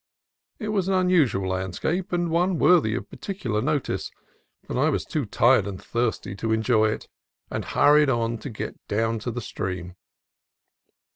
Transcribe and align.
It 0.57 0.69
was 0.69 0.87
an 0.87 0.95
unusual 0.95 1.49
landscape, 1.49 2.11
and 2.11 2.31
one 2.31 2.57
worthy 2.57 2.95
of 2.95 3.07
particular 3.11 3.61
notice, 3.61 4.09
but 4.67 4.75
I 4.75 4.89
was 4.89 5.05
too 5.05 5.27
tired 5.27 5.67
and 5.67 5.79
thirsty 5.79 6.33
to 6.37 6.51
enjoy 6.51 6.89
it, 6.89 7.07
and 7.51 7.63
hurried 7.63 8.09
on 8.09 8.39
to 8.39 8.49
get 8.49 8.79
down 8.87 9.19
to 9.19 9.29
the 9.29 9.41
stream. 9.41 9.93